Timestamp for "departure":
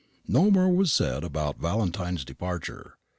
2.25-2.95